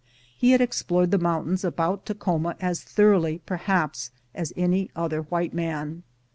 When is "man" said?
5.53-6.01